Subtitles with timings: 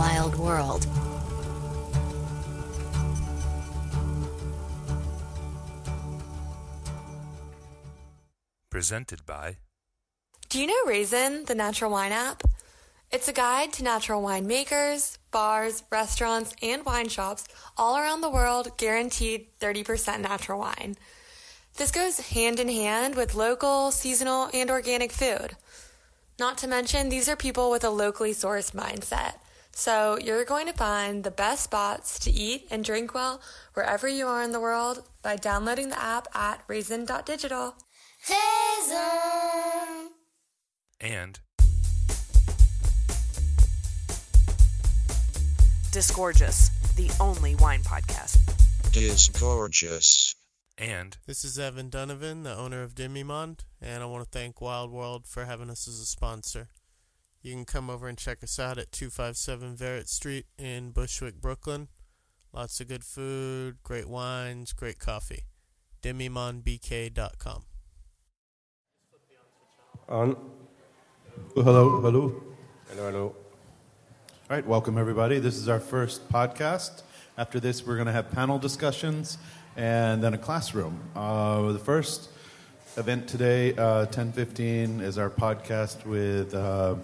[0.00, 0.86] wild world.
[8.70, 9.58] Presented by
[10.48, 12.42] Do you know Raisin, the natural wine app?
[13.12, 17.44] It's a guide to natural wine makers, bars, restaurants, and wine shops
[17.76, 20.96] all around the world guaranteed 30% natural wine.
[21.76, 25.58] This goes hand in hand with local, seasonal, and organic food.
[26.38, 29.34] Not to mention, these are people with a locally sourced mindset.
[29.72, 33.40] So you're going to find the best spots to eat and drink well
[33.74, 37.74] wherever you are in the world by downloading the app at raisin.digital.
[38.28, 40.10] Raisin.
[41.00, 41.40] and
[45.92, 48.38] Disgorgeous, the only wine podcast.
[48.92, 50.34] Disgorgeous.
[50.78, 54.92] and This is Evan Donovan, the owner of Demimond, and I want to thank Wild
[54.92, 56.68] World for having us as a sponsor.
[57.42, 61.88] You can come over and check us out at 257 Varet Street in Bushwick, Brooklyn.
[62.52, 65.44] Lots of good food, great wines, great coffee.
[66.02, 67.64] DemimonBK.com.
[70.10, 70.36] On.
[71.54, 72.42] Hello, hello.
[72.90, 73.22] Hello, hello.
[73.22, 73.36] All
[74.56, 75.38] right, welcome everybody.
[75.38, 77.02] This is our first podcast.
[77.38, 79.38] After this, we're going to have panel discussions
[79.76, 81.00] and then a classroom.
[81.16, 82.28] Uh, the first
[82.98, 86.96] event today, uh, 10:15, is our podcast with uh,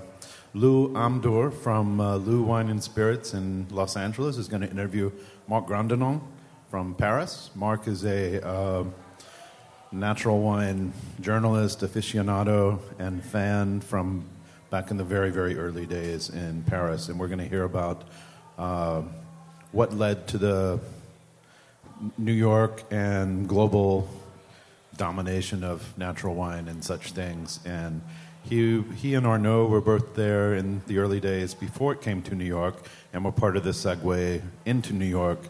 [0.57, 4.39] Lou Amdur from uh, Lou Wine and Spirits in Los Angeles.
[4.39, 5.13] Is going to interview
[5.47, 6.23] Marc Grandenon
[6.71, 7.51] from Paris.
[7.55, 8.85] Marc is a uh,
[9.93, 14.25] natural wine journalist, aficionado, and fan from
[14.71, 17.11] back in the very, very early days in Paris.
[17.11, 18.05] And we're going to hear about
[18.57, 19.03] uh,
[19.73, 20.81] what led to the
[22.17, 24.09] New York and global
[24.97, 27.61] domination of natural wine and such things.
[27.67, 28.01] And
[28.49, 32.35] he, he and Arnaud were both there in the early days before it came to
[32.35, 32.77] New York,
[33.13, 35.41] and were part of the segue into New York.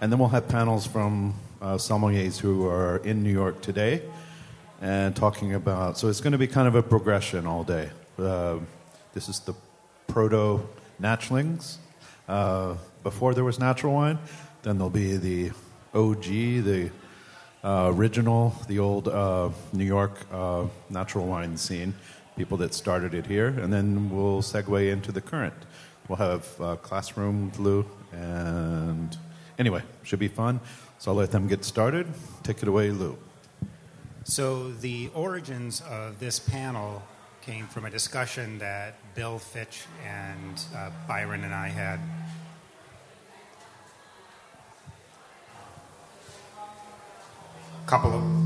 [0.00, 4.02] And then we'll have panels from uh, sommeliers who are in New York today
[4.80, 5.96] and talking about.
[5.96, 7.90] So it's going to be kind of a progression all day.
[8.18, 8.58] Uh,
[9.12, 9.54] this is the
[10.08, 10.60] proto
[11.00, 11.76] Natchlings.
[12.28, 14.18] Uh, before there was natural wine,
[14.62, 15.52] then there'll be the
[15.94, 16.90] OG, the
[17.62, 21.94] uh, original, the old uh, New York uh, natural wine scene,
[22.36, 25.54] people that started it here, and then we'll segue into the current.
[26.08, 29.16] We'll have uh, classroom Lou, and
[29.58, 30.60] anyway, should be fun.
[30.98, 32.06] So I'll let them get started.
[32.42, 33.18] Take it away, Lou.
[34.24, 37.02] So, the origins of this panel
[37.42, 42.00] came from a discussion that Bill Fitch and uh, Byron and I had.
[47.86, 48.43] Couple of.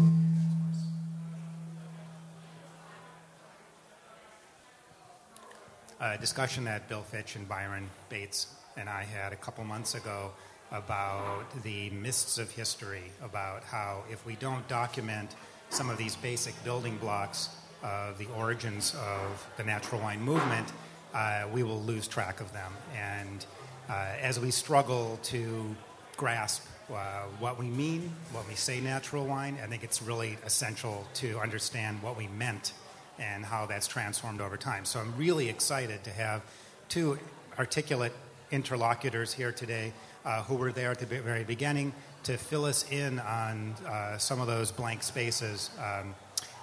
[6.01, 10.31] A discussion that Bill Fitch and Byron Bates and I had a couple months ago
[10.71, 15.35] about the mists of history, about how if we don't document
[15.71, 17.49] some of these basic building blocks
[17.83, 20.73] of the origins of the natural wine movement,
[21.15, 22.73] uh, we will lose track of them.
[22.97, 23.45] And
[23.91, 25.75] uh, as we struggle to
[26.17, 31.09] grasp uh, what we mean, what we say natural wine, I think it's really essential
[31.15, 32.73] to understand what we meant
[33.19, 34.85] and how that's transformed over time.
[34.85, 36.43] So I'm really excited to have
[36.89, 37.19] two
[37.59, 38.13] articulate
[38.51, 39.93] interlocutors here today
[40.25, 41.93] uh, who were there at the very beginning
[42.25, 45.71] to fill us in on uh, some of those blank spaces.
[45.79, 46.15] Um,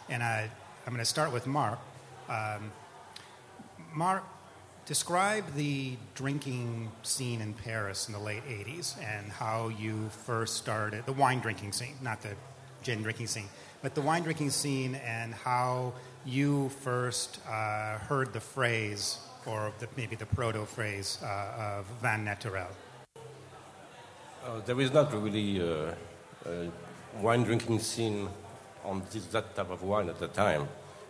[0.09, 0.49] and I,
[0.85, 1.79] I'm going to start with Mark.
[2.29, 2.71] Um,
[3.93, 4.23] Marc,
[4.85, 11.05] describe the drinking scene in Paris in the late 80s and how you first started
[11.05, 12.35] the wine drinking scene, not the
[12.85, 13.49] gin drinking scene,
[13.81, 15.91] but the wine drinking scene and how
[16.23, 22.23] you first uh, heard the phrase, or the, maybe the proto phrase, uh, of vin
[22.23, 22.67] naturel.
[24.45, 25.91] Uh, there is not really uh,
[26.45, 26.69] a
[27.19, 28.29] wine drinking scene
[28.83, 30.67] on this, that type of wine at the time.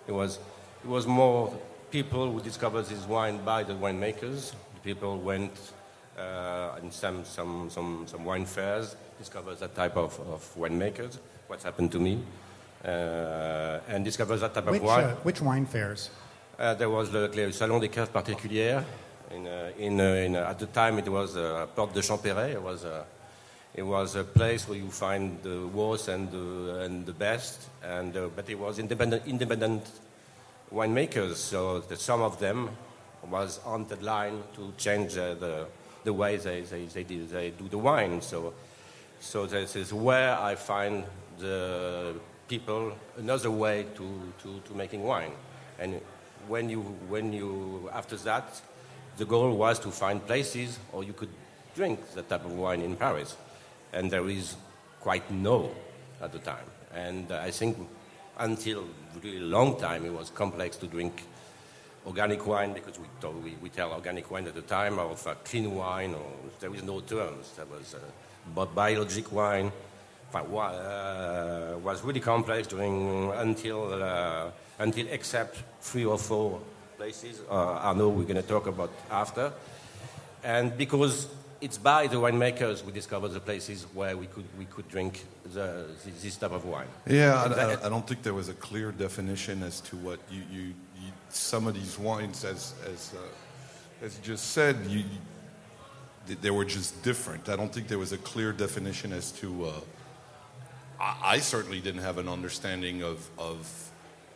[0.08, 0.40] It was,
[0.82, 1.54] it was more
[1.92, 4.54] people who discovered this wine by the winemakers.
[4.84, 5.52] People went
[6.18, 11.64] uh, in some, some, some, some wine fairs, discovered that type of, of winemakers, what's
[11.64, 12.24] happened to me,
[12.84, 15.04] uh, and discovered that type Which, of wine.
[15.04, 16.10] uh, which wine fairs?
[16.58, 18.84] Uh, there was the, the Salon des Caves Particulières.
[19.32, 22.52] In, uh, in, uh, in, uh, at the time, it was uh, Porte de Champerret.
[22.52, 23.04] It was, uh,
[23.74, 27.68] it was a place where you find the worst and the, and the best.
[27.84, 29.84] And, uh, but it was independent, independent
[30.72, 31.36] winemakers.
[31.36, 32.70] So the, some of them
[33.30, 35.66] was on the line to change uh, the,
[36.04, 38.22] the way they, they, they, do, they do the wine.
[38.22, 38.54] So,
[39.20, 41.04] so this is where I find
[41.40, 42.16] the
[42.48, 45.32] people another way to, to, to making wine.
[45.80, 46.02] And
[46.48, 48.62] when you, when you after that,
[49.18, 51.30] the goal was to find places or you could
[51.76, 53.36] drink that type of wine in Paris.
[53.94, 54.56] And there is
[55.02, 55.72] quite no
[56.22, 56.66] at the time.
[56.94, 57.78] And I think
[58.38, 58.86] until
[59.24, 61.24] really long time it was complex to drink
[62.06, 65.34] organic wine because we, told, we, we tell organic wine at the time of uh,
[65.44, 67.52] clean wine or there is no terms.
[67.56, 69.72] There was uh, biologic wine
[70.44, 76.60] was really complex during until uh, until except three or four
[76.98, 77.42] places.
[77.50, 79.52] Uh, I know we're going to talk about after,
[80.44, 81.28] and because
[81.62, 85.86] it's by the winemakers we discovered the places where we could we could drink the,
[86.22, 86.88] this type of wine.
[87.08, 87.44] Yeah,
[87.82, 90.62] I, I, don't think there was a clear definition as to what you, you,
[91.02, 95.04] you some of these wines, as as uh, as you just said, you,
[96.42, 97.50] they were just different.
[97.50, 99.66] I don't think there was a clear definition as to.
[99.66, 99.72] Uh,
[101.00, 103.92] I, certainly didn't have an understanding of of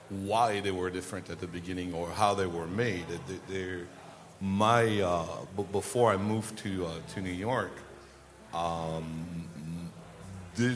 [0.09, 3.05] why they were different at the beginning or how they were made.
[3.47, 3.85] They're,
[4.41, 5.25] my uh,
[5.55, 7.71] b- before I moved to uh, to New York,
[8.53, 9.47] um,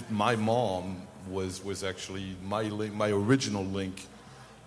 [0.09, 4.07] my mom was was actually my my original link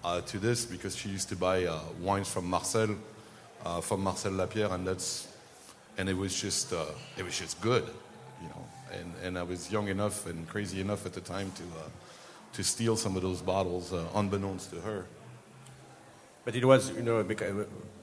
[0.04, 2.96] uh, to this because she used to buy uh, wines from Marcel
[3.64, 5.28] uh, from Marcel Lapierre, and that's
[5.98, 6.86] and it was just uh,
[7.16, 7.84] it was just good,
[8.42, 8.64] you know.
[8.92, 11.88] And and I was young enough and crazy enough at the time to uh,
[12.52, 15.04] to steal some of those bottles, uh, unbeknownst to her.
[16.46, 17.26] But it was, you know,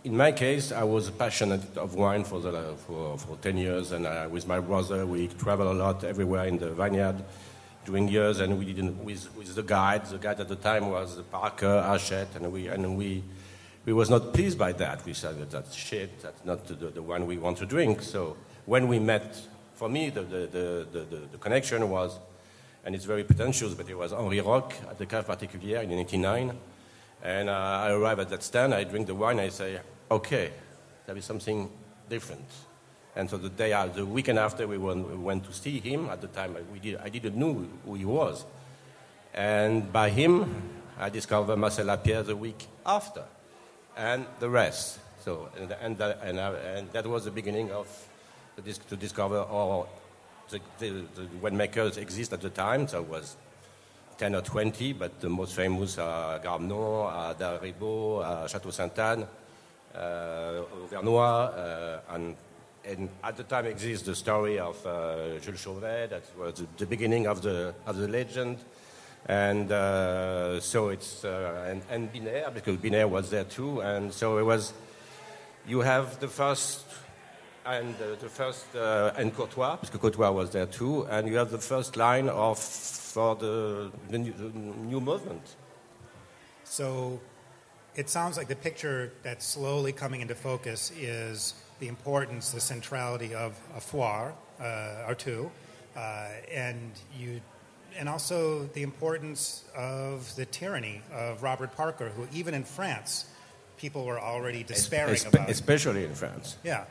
[0.04, 4.06] in my case, I was passionate of wine for, the, for, for 10 years, and
[4.06, 7.24] I, with my brother, we traveled a lot everywhere in the vineyard
[7.86, 11.20] during years, and we didn't, with, with the guide, the guide at the time was
[11.32, 13.24] Parker, Hachette, and we, and we,
[13.86, 15.06] we was not pleased by that.
[15.06, 18.02] We said that that's shit, that's not the, the one we want to drink.
[18.02, 19.42] So when we met,
[19.84, 22.18] for me, the, the, the, the, connection was,
[22.86, 26.58] and it's very pretentious, but it was Henri Roch at the Cave Particulière in 1989
[27.22, 30.52] and uh, I arrive at that stand, I drink the wine, I say, okay,
[31.06, 31.70] there is something
[32.08, 32.46] different.
[33.18, 36.10] And so the day, uh, the weekend after, we went, we went to see him.
[36.10, 38.46] At the time, we did, I didn't know who he was.
[39.34, 40.62] And by him,
[40.98, 43.26] I discovered Marcel Lapierre the week after,
[43.98, 45.00] and the rest.
[45.26, 47.88] So, and, and, uh, and, uh, and that was the beginning of
[48.90, 49.88] to discover all
[50.50, 51.28] the, the, the
[51.98, 52.88] exist at the time.
[52.88, 53.36] So it was
[54.18, 56.40] 10 or 20, but the most famous are
[57.08, 59.26] are Dalrymple, are Chateau Sainte-Anne,
[59.96, 62.36] uh, Overnoy, uh, and,
[62.86, 67.28] and, at the time exists the story of uh, Jules Chauvet, that was the, beginning
[67.28, 68.58] of the, of the legend.
[69.26, 72.12] And uh, so it's, uh, and, and
[72.54, 74.74] because Binaire was there too, and so it was,
[75.66, 76.86] you have the first
[77.66, 81.52] and uh, the first uh, and Courtois, because Courtois was there too, and you have
[81.52, 85.56] the first line of for the, the, new, the new movement.
[86.64, 87.20] So
[87.96, 93.36] it sounds like the picture that's slowly coming into focus is the importance, the centrality
[93.36, 95.52] of a foire uh, or two,
[95.96, 97.40] uh, and you,
[97.98, 103.26] and also the importance of the tyranny of Robert Parker, who even in France,
[103.78, 106.58] people were already despairing Espe- about, especially in France.
[106.64, 106.86] Yeah.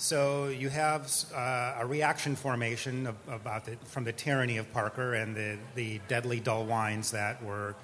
[0.00, 5.12] So you have uh, a reaction formation of, about the, from the tyranny of Parker
[5.12, 7.74] and the, the deadly dull wines that were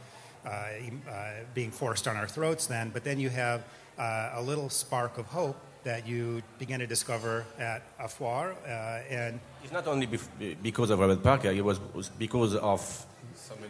[0.47, 2.89] uh, uh, being forced on our throats then.
[2.89, 3.65] But then you have
[3.99, 8.57] uh, a little spark of hope that you begin to discover at a foire.
[8.65, 8.69] Uh,
[9.11, 13.07] and it's not only bef- because of Robert Parker; it was, was because of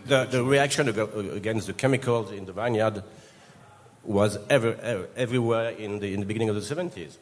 [0.06, 3.02] the, the reaction against the chemicals in the vineyard
[4.04, 7.16] was ever, everywhere in the, in the beginning of the 70s.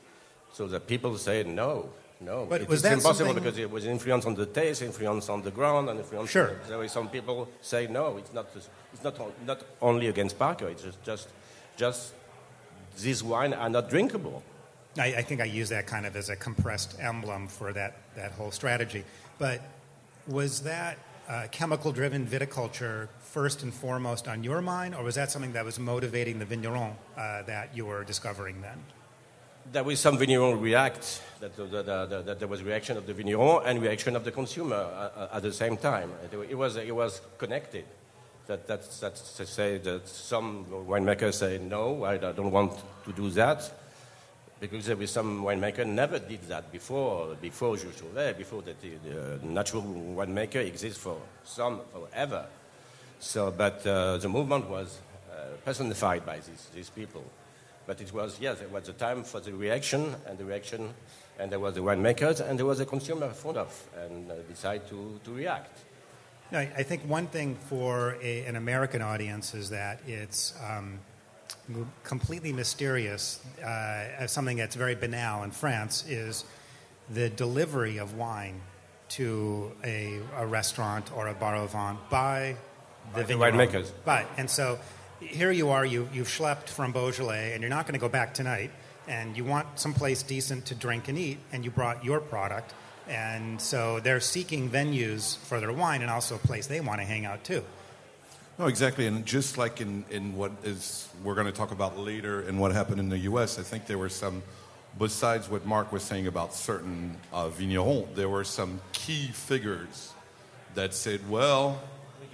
[0.55, 2.47] So the people say no, no.
[2.49, 3.43] But it, was it's that impossible something...
[3.43, 6.31] because it was influence on the taste, influence on the ground, and influence.
[6.31, 6.55] Sure.
[6.69, 8.19] There were some people say no.
[8.19, 8.47] It's not.
[8.55, 9.19] It's not.
[9.45, 10.69] Not only against Parker.
[10.69, 11.29] It's just, just,
[11.77, 12.15] just
[13.03, 14.45] these wine are not drinkable.
[14.97, 18.31] I, I think I use that kind of as a compressed emblem for that that
[18.31, 19.03] whole strategy.
[19.39, 19.61] But
[20.29, 25.55] was that uh, chemical-driven viticulture first and foremost on your mind, or was that something
[25.55, 28.79] that was motivating the vigneron uh, that you were discovering then?
[29.73, 33.63] There was some vigneron react, that, that, that, that, there was reaction of the vigneron
[33.65, 36.13] and reaction of the consumer at, at the same time.
[36.33, 37.85] It, was, it was connected.
[38.47, 42.73] That, that's, that's to say that some winemakers say, no, I don't want
[43.07, 43.73] to do that,
[44.61, 48.93] because there was some winemaker never did that before, before Jules Chauvet, before that the,
[49.03, 52.47] the natural winemaker exists for some, forever.
[53.19, 54.99] So, but uh, the movement was
[55.31, 57.25] uh, personified by these, these people.
[57.87, 60.95] But it was, yes, it was a time for the reaction, and the reaction,
[61.39, 64.89] and there was the winemakers, and there was a consumer fond of, and uh, decide
[64.89, 65.81] to, to react.
[66.53, 71.01] I think one thing for a, an American audience is that it's, um,
[72.05, 76.45] completely mysterious, uh, something that's very banal in France, is
[77.11, 78.61] the delivery of wine
[79.09, 82.57] to a, a restaurant or a bar au vin by
[83.15, 83.91] the, By the winemakers.
[84.05, 84.79] But and so
[85.27, 88.35] here you are, you you've schlepped from Beaujolais, and you're not going to go back
[88.35, 88.71] tonight,
[89.09, 92.75] and you want someplace decent to drink and eat, and you brought your product,
[93.09, 97.07] and so they're seeking venues for their wine and also a place they want to
[97.07, 97.63] hang out too.
[98.59, 99.07] No, exactly.
[99.09, 102.73] And just like in, in what is we're going to talk about later and what
[102.73, 104.45] happened in the U.S., I think there were some,
[104.97, 110.13] besides what Mark was saying about certain uh, vignerons, there were some key figures
[110.77, 111.83] that said, well,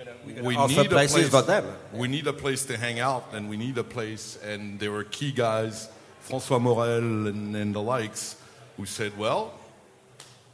[0.05, 1.65] gonna we offer need a places place for them.
[1.93, 4.39] We need a place to hang out, and we need a place.
[4.45, 5.89] And there were key guys,
[6.29, 8.37] François Morel and, and the likes,
[8.77, 9.53] who said, well,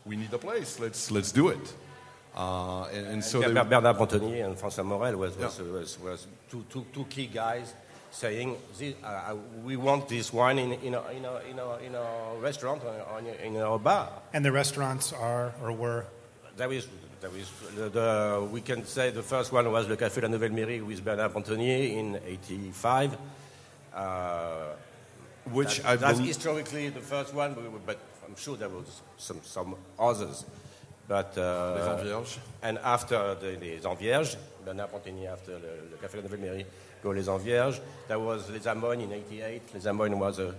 [0.04, 0.78] we need a place.
[0.80, 1.74] Let's let's do it.
[2.36, 5.72] Uh, and, and so they, Bernard Pontonnier and François Morel was, was, Yeah.
[5.72, 7.72] was, was two, two, two key guys
[8.10, 9.34] saying, this, uh, uh,
[9.64, 13.18] we want this wine in, in, a, in, a, in, a, in a restaurant or
[13.20, 14.10] in a, in a bar.
[14.34, 16.04] And the restaurants are or were
[16.58, 16.86] There is,
[17.20, 20.50] there is the, the, we can say the first one was Le Café La Nouvelle
[20.50, 23.16] Mairie with Bernard Pontonnier in 85.
[23.94, 24.74] Uh,
[25.52, 27.54] which that- I that's bel- historically the first one,
[27.86, 30.44] but- I'm sure there was some, some others.
[31.08, 32.38] But, uh, Les Envierges.
[32.62, 36.66] And after the, les Envierges, Bernard Pontonnier after le, le Café La Nouvelle Mairie,
[37.02, 37.80] go Les Envierges.
[38.08, 39.62] There was Les Amognes in 88.
[39.74, 40.52] Les Amognes was a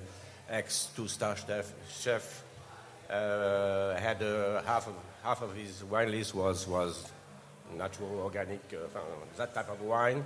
[0.49, 1.73] ex two-star chef.
[1.91, 2.43] chef
[3.09, 7.11] had uh, half, of, half of his wine list was, was
[7.75, 8.99] natural, organic, uh,
[9.37, 10.23] that type of wine.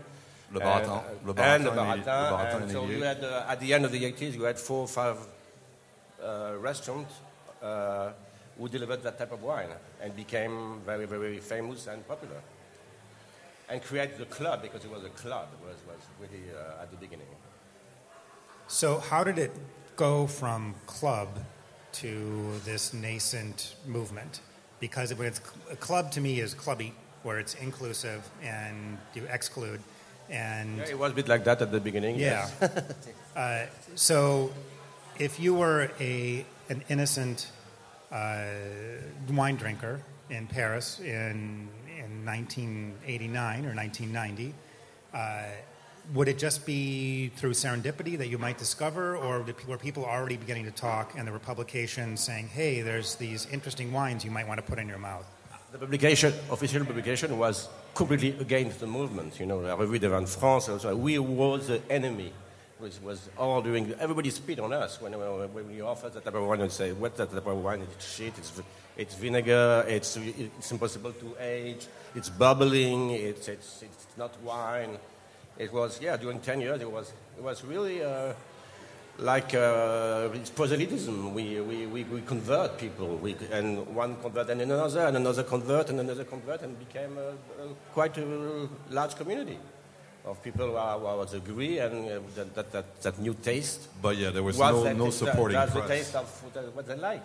[0.54, 1.04] Le Baratin.
[1.10, 1.98] And, Le Baratin the in Baratin.
[1.98, 4.44] le Baratin and in so you had, uh, at the end of the 80s, you
[4.44, 5.18] had four or five
[6.22, 7.14] uh, restaurants
[7.62, 8.12] uh,
[8.58, 9.70] who delivered that type of wine
[10.02, 12.42] and became very, very famous and popular.
[13.70, 16.98] And created the club because it was a club, was, was really uh, at the
[16.98, 17.28] beginning.
[18.68, 19.52] So, how did it
[19.96, 21.30] go from club
[21.94, 24.42] to this nascent movement?
[24.80, 26.94] Because if it's, a club to me is clubby,
[27.24, 29.80] where it's inclusive and you exclude.
[30.30, 32.18] And Yeah, it was a bit like that at the beginning.
[32.18, 32.50] yeah.
[32.62, 32.84] yes.
[33.36, 34.52] uh, so,
[35.20, 37.52] if you were a an innocent
[38.12, 38.46] uh,
[39.30, 41.68] wine drinker in Paris in
[41.98, 44.54] in 1989 or 1990.
[45.14, 45.44] Uh,
[46.14, 50.66] would it just be through serendipity that you might discover, or were people already beginning
[50.66, 54.58] to talk and there were publications saying, hey, there's these interesting wines you might want
[54.58, 55.26] to put in your mouth?
[55.72, 59.40] The publication, official publication, was completely against the movement.
[59.40, 60.68] You know, La Revue des Vins de France.
[60.68, 62.34] Also, we were the enemy.
[62.82, 63.94] Was, was all doing.
[64.00, 67.18] Everybody spit on us when, when we offered that type of wine and say, what's
[67.20, 67.82] that type of wine?
[67.84, 68.36] It's shit.
[68.38, 68.52] It's,
[68.98, 69.86] it's vinegar.
[69.88, 71.88] It's, it's impossible to age.
[72.16, 73.12] It's bubbling.
[73.12, 74.98] It's, it's, it's not wine."
[75.62, 76.18] It was yeah.
[76.18, 78.04] During ten years, it was it was really.
[78.04, 78.34] Uh,
[79.20, 81.34] like uh, it's proselytism.
[81.36, 85.90] We, we, we, we convert people, we, and one convert and another, and another convert
[85.92, 87.30] and another convert, and became a,
[87.62, 88.26] a, quite a
[88.90, 89.60] large community
[90.26, 93.90] of people who, are, who was agree and uh, that, that, that, that new taste.
[94.02, 95.90] But yeah, there was was no, that- no that- supporting that's the press.
[95.90, 97.24] taste of uh, what they like.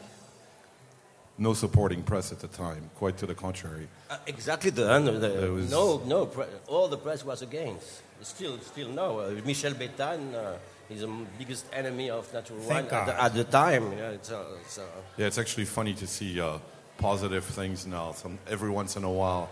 [1.38, 2.90] No supporting press at the time.
[2.97, 3.88] Quite to the contrary.
[4.11, 8.02] Uh, exactly the, the, There was- no no pre- all the press was against.
[8.23, 9.21] Still still no.
[9.21, 10.57] Uh, Michel Bettane uh,
[10.91, 11.09] is the
[11.39, 13.93] biggest enemy of natural Thank wine at the, at the time.
[13.93, 14.83] You know, it's, uh, it's, uh,
[15.17, 16.59] Yeah, it's actually funny to see uh,
[16.99, 18.13] positive things now.
[18.13, 19.49] Some every once in a while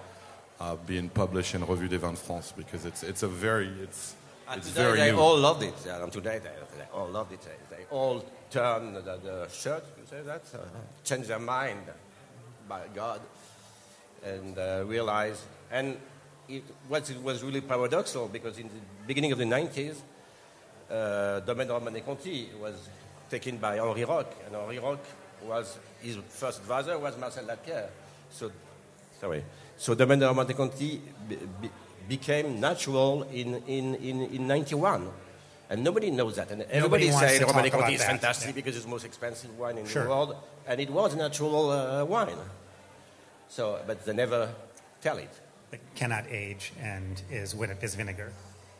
[0.60, 4.14] uh, being published in Revue des Vins de France because it's it's a very it's
[4.48, 5.18] And it's today very they new.
[5.18, 5.74] all loved it.
[5.86, 7.40] Yeah, and today they, they all loved it.
[7.42, 10.42] They, they all turned the, the shirt, you say that?
[10.54, 10.58] Uh,
[11.04, 11.82] changed their mind,
[12.68, 13.20] by God,
[14.24, 15.42] and uh, realized.
[15.70, 15.96] And
[16.48, 19.96] it was, it was really paradoxal because in the beginning of the 90s,
[20.90, 22.74] uh, Domaine de Romanée-Conti was
[23.30, 25.00] taken by Henri Roch, and Henri Roch
[25.42, 27.88] was his first advisor was Marcel Lapierre.
[28.30, 28.50] So,
[29.20, 29.44] sorry.
[29.76, 31.70] So Domaine de Romanée-Conti be, be,
[32.08, 35.10] became natural in, in, in, in 91.
[35.70, 36.50] And nobody knows that.
[36.50, 38.54] And everybody said talk Conti is fantastic yeah.
[38.54, 40.04] because it's the most expensive wine in Sure.
[40.04, 40.36] the world.
[40.66, 42.36] And it was natural uh, wine.
[43.48, 44.50] So, but they never
[45.00, 45.30] tell it.
[45.74, 48.30] That cannot age and is, win- is vinegar.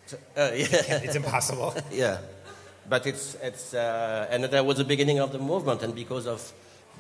[0.07, 1.03] So, uh, yeah.
[1.07, 1.75] It's impossible.
[1.93, 2.19] yeah.
[2.89, 6.41] But it's, it's uh, and that was the beginning of the movement, and because of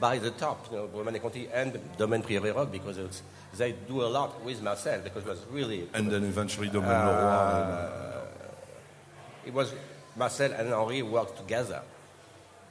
[0.01, 3.23] by the top, you know, Romanée Conti and Domaine Prieuré Roch, because it's,
[3.57, 7.07] they do a lot with Marcel, because it was really, and then eventually Domaine Uh,
[7.07, 7.21] Leroy.
[7.61, 9.73] And, uh, it was
[10.17, 11.83] Marcel and Henri worked together.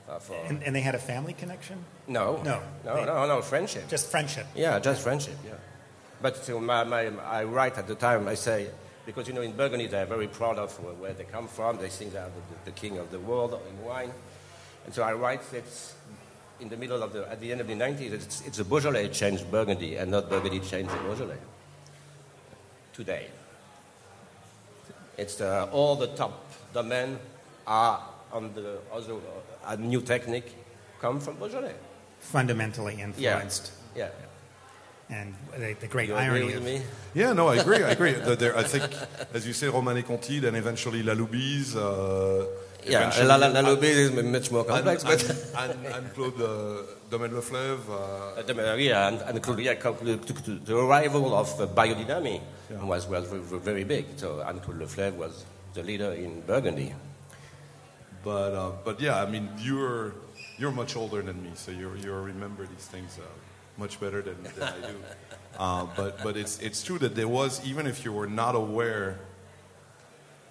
[0.09, 1.85] Uh, for, And, and they had a family connection?
[2.09, 2.59] no, No.
[2.83, 3.87] no, no, no, friendship.
[3.87, 4.45] Just friendship.
[4.55, 5.53] Yeah, just friendship, yeah.
[6.23, 8.69] But so my, my, I write at the time, I say,
[9.05, 11.77] because you know in Burgundy they're very proud of where, they come from.
[11.77, 12.23] They think they're
[12.63, 14.09] the, the, king of the world in wine.
[14.85, 15.65] And so I write that
[16.61, 19.09] in the middle of the, at the end of the 90s, it's, it's the Beaujolais
[19.09, 21.39] changed Burgundy and not Burgundy changed the Beaujolais.
[22.93, 23.27] Today.
[25.17, 27.19] It's the, all the top domain
[27.67, 28.01] are
[28.31, 29.15] on the other
[29.65, 30.55] uh, new technique
[31.01, 31.75] come from Beaujolais.
[32.21, 33.73] Fundamentally influenced.
[33.93, 34.07] Yeah.
[34.07, 34.27] Yeah.
[35.09, 36.81] And the, the great You irony agree with of me?
[37.13, 37.83] Yeah, no, I agree.
[37.83, 38.13] I agree.
[38.27, 38.85] The- there- I think,
[39.33, 41.75] as you say, Romanée Conti, then eventually Lalou Bize.
[41.75, 42.45] Uh,
[42.85, 45.21] Yeah, eventually La, La, Lalou Bize is much more complex, Anne, but.
[45.61, 47.83] Anne, Anne Claude uh, Domaine Leflaive.
[47.89, 51.67] Uh, Uh, the- yeah, and, and include- yeah, co- the, the- the arrival of uh,
[51.67, 52.41] biodynamic
[52.81, 54.05] was, was very, very big.
[54.17, 55.45] So Anne Claude Leflaive was
[55.75, 56.93] the leader in Burgundy.
[58.23, 60.13] but uh, but yeah, I mean, you're
[60.57, 63.23] you're much older than me, so you you remember these things uh,
[63.77, 64.95] much better than, than I do.
[65.57, 69.17] Uh, but but it's it's true that there was even if you were not aware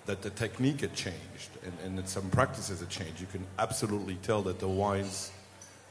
[0.07, 4.17] that the technique had changed and, and that some practices had changed, you can absolutely
[4.23, 5.31] tell that the wines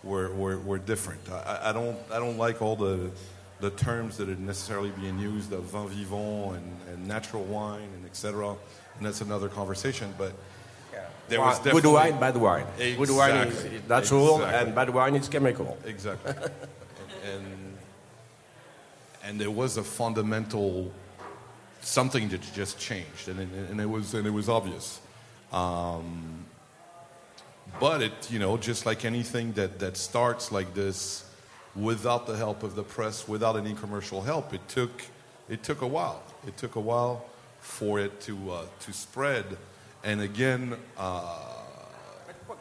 [0.03, 1.21] were were, were different.
[1.29, 3.11] I, I- I don't I don't like all the
[3.59, 8.05] the terms that are necessarily being used of vin vivant and, and natural wine and
[8.05, 8.55] etc.
[8.97, 10.33] And that's another conversation, but.
[11.29, 12.65] There was Wine- Good wine, bad wine.
[12.77, 13.77] Good wine is Exactly.
[13.77, 14.59] is natural, Exactly.
[14.67, 15.77] and bad wine is chemical.
[15.85, 16.33] Exactly.
[17.23, 17.77] and
[19.23, 20.91] and there was a fundamental
[21.81, 24.99] something that just changed, and it, and it was and it was obvious.
[25.51, 26.45] Um,
[27.79, 31.25] but it, you know, just like anything that that starts like this,
[31.75, 35.03] without the help of the press, without any commercial help, it took
[35.49, 36.23] it took a while.
[36.47, 37.25] It took a while
[37.59, 39.57] for it to uh, to spread,
[40.03, 40.75] and again.
[40.97, 41.60] Uh,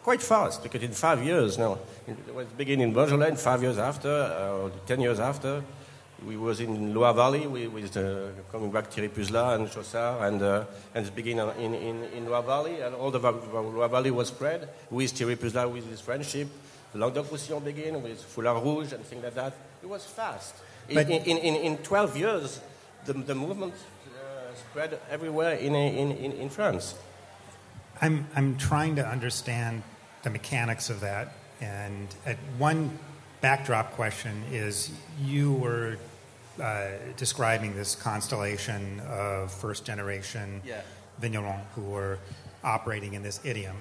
[0.03, 1.79] Quite fast, because in five years now,
[2.09, 5.63] it was beginning in Beaujolais, five years after, uh, or ten years after,
[6.27, 10.43] we was in Loire Valley we, with uh, coming back Thierry Puzelat and Chaussard, and
[10.43, 10.65] uh,
[10.95, 13.31] and it's beginning in, in, in Loire Valley, and all the Va-
[13.61, 16.49] Loire Valley was spread with Thierry Puzelat with his friendship.
[16.93, 19.53] The Languedoc-Roussillon began with Foulard Rouge and things like that.
[19.83, 20.55] It was fast.
[20.89, 22.61] In, But- in, in, in 12 years,
[23.05, 26.95] the, the movement uh, spread everywhere in, in, in, in France.
[28.03, 29.83] I'm, I'm trying to understand
[30.23, 31.33] the mechanics of that.
[31.61, 32.99] And at one
[33.41, 34.91] backdrop question is
[35.23, 35.97] you were
[36.63, 40.81] uh, describing this constellation of first generation Yeah.
[41.21, 42.19] vignerons who were
[42.63, 43.77] operating in this idiom.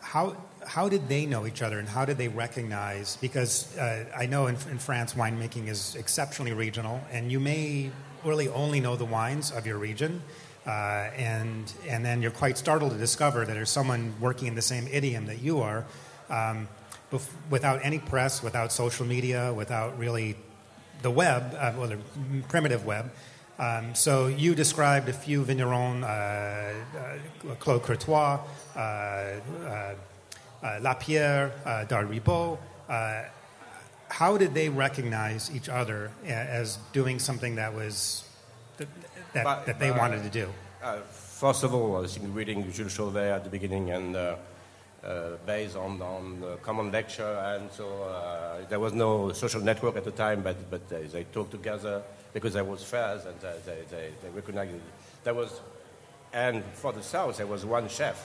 [0.00, 3.18] How, how did they know each other and how did they recognize?
[3.20, 7.90] Because uh, I know in, in France, winemaking is exceptionally regional, and you may
[8.24, 10.22] really only know the wines of your region.
[10.68, 14.60] Uh, and, and then you're quite startled to discover that there's someone working in the
[14.60, 15.86] same idiom that you are
[16.28, 16.68] um,
[17.10, 20.36] bef- without any press, without social media, without really
[21.00, 21.98] the web, uh, well, the
[22.48, 23.10] primitive web.
[23.58, 26.06] Um, so you described a few vignerons, uh,
[27.48, 28.38] uh, Claude Courtois,
[28.76, 29.94] uh, uh,
[30.82, 31.50] Lapierre,
[31.88, 32.58] Darribot.
[32.90, 33.22] Uh,
[34.10, 38.27] how did they recognize each other as doing something that was
[38.78, 38.88] that,
[39.34, 40.48] that, But- that they but- wanted to do?
[40.82, 44.36] Uh, first of all, I was reading Jules Chauvet at the beginning and uh,
[45.02, 49.96] uh, based on, on the common lecture, and so uh, there was no social network
[49.96, 53.78] at the time, but, but they, talked together because there was fairs and they, they,
[53.90, 54.80] they, they recognized it.
[55.24, 55.60] There was,
[56.32, 58.24] and for the South, there was one chef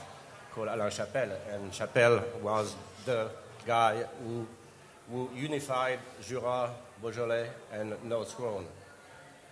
[0.52, 3.30] called Alain Chapel, and Chapel was the
[3.66, 4.46] guy who,
[5.12, 6.70] who unified Jura,
[7.02, 8.66] Beaujolais, and North Rhone.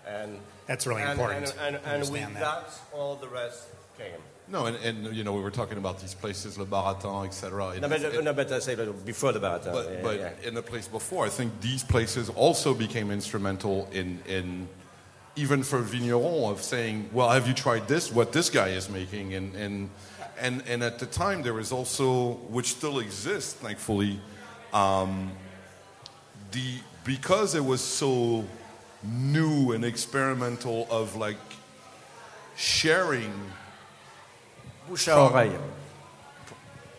[0.07, 2.67] And That's really and, important And, and, to and with understand that.
[2.67, 2.81] that.
[2.93, 4.19] all the rest came.
[4.47, 7.79] no, and, and you know, we were talking about these places, Le Baratin, etc.
[7.79, 9.73] No, but, no, but I say that before the battle.
[9.73, 10.47] But, yeah, but yeah.
[10.47, 14.67] in the place before, I think these places also became instrumental in, in
[15.35, 18.11] even for vigneron of saying, well, have you tried this?
[18.11, 19.89] What this guy is making, and and
[20.39, 24.19] and, and at the time there was also, which still exists, thankfully,
[24.73, 25.31] um,
[26.51, 28.43] the because it was so
[29.03, 31.37] new and experimental of like
[32.55, 33.31] sharing
[34.87, 35.59] Bouche à oreille.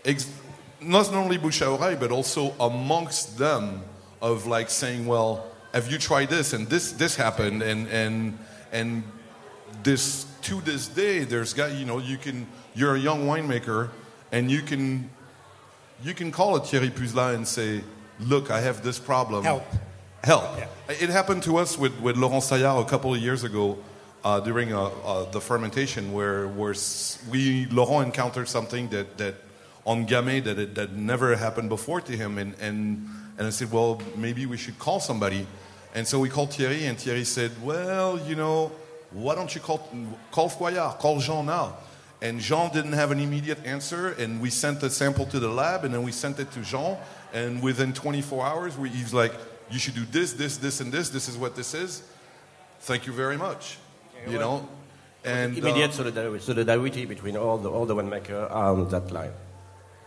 [0.04, 0.28] ex-
[0.80, 3.82] not only bouche à oreille, but also amongst them
[4.20, 6.52] of like saying, well, have you tried this?
[6.52, 8.38] And this this happened, and and
[8.72, 9.02] and
[9.82, 13.90] this to this day, there's got you know you can you're a young winemaker,
[14.32, 15.10] and you can
[16.02, 17.82] you can call it Thierry Puzelat and say,
[18.18, 19.44] look, I have this problem.
[19.44, 19.64] Help.
[20.24, 20.44] Help.
[20.56, 20.66] Yeah.
[20.88, 23.78] It happened to us with, with Laurent Saillard a couple of years ago
[24.24, 26.46] uh, during uh, uh, the fermentation, where,
[27.30, 29.34] we Laurent encountered something that, that
[29.84, 33.08] on Gamay that it, that never happened before to him, and, and
[33.38, 35.46] and I said, well, maybe we should call somebody,
[35.94, 38.70] and so we called Thierry, and Thierry said, well, you know,
[39.12, 39.88] Why don't you call,
[40.30, 41.76] call Foillard, call Jean now?
[42.20, 45.84] And Jean didn't have an immediate answer, and we sent the sample to the lab,
[45.84, 46.96] and then we sent it to Jean,
[47.34, 49.32] and within 24 hours, we, he's like,
[49.72, 51.08] you should do this, this, this, and this.
[51.08, 52.02] This is what this is.
[52.80, 53.78] Thank you very much.
[54.28, 54.68] you know?
[55.24, 59.30] And, immediate uh, solidarity, solidarity between all the, all the winemakers are on that line